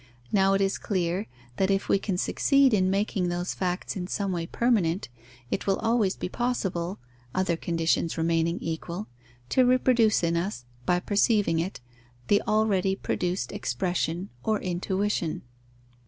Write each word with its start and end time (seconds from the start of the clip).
Now 0.31 0.53
it 0.55 0.61
is 0.61 0.79
clear, 0.79 1.27
that 1.57 1.69
if 1.69 1.87
we 1.87 1.99
can 1.99 2.17
succeed 2.17 2.73
in 2.73 2.89
making 2.89 3.29
those 3.29 3.53
facts 3.53 3.95
in 3.95 4.07
some 4.07 4.31
way 4.31 4.47
permanent, 4.47 5.09
it 5.51 5.67
will 5.67 5.75
always 5.77 6.15
be 6.15 6.27
possible 6.27 6.97
(other 7.35 7.55
conditions 7.55 8.17
remaining 8.17 8.57
equal) 8.61 9.07
to 9.49 9.63
reproduce 9.63 10.23
in 10.23 10.35
us, 10.35 10.65
by 10.87 10.99
perceiving 11.01 11.59
it, 11.59 11.81
the 12.29 12.41
already 12.47 12.95
produced 12.95 13.51
expression 13.51 14.29
or 14.43 14.59
intuition. 14.59 15.43